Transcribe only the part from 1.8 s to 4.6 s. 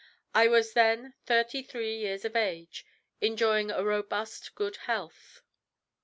years of age, enjoying a robust